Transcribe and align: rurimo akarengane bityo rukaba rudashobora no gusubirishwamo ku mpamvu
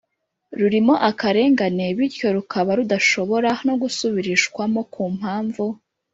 rurimo 0.59 0.95
akarengane 1.09 1.85
bityo 1.97 2.27
rukaba 2.35 2.71
rudashobora 2.77 3.49
no 3.67 3.73
gusubirishwamo 3.81 4.81
ku 4.93 5.03
mpamvu 5.17 5.65